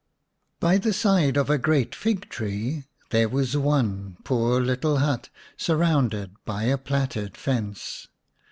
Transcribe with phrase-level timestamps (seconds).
[0.59, 6.31] By the side of a great fig tree there was one poor little hut surrounded
[6.43, 8.07] by a plaited fence.